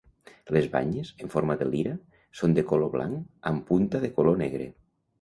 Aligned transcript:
Les 0.55 0.63
banyes, 0.75 1.11
en 1.25 1.29
forma 1.35 1.59
de 1.61 1.69
lira, 1.75 1.93
són 2.41 2.59
de 2.61 2.65
color 2.75 2.93
blanc 2.99 3.49
amb 3.55 3.71
punta 3.71 4.07
de 4.09 4.15
color 4.19 4.45
negre. 4.47 4.71